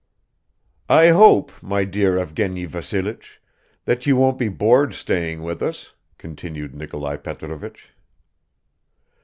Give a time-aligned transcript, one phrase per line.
[0.89, 3.39] "I hope, my dear Evgeny Vassilich,
[3.85, 7.89] that you won't be bored staying with us," continued Nikolai Petrovich.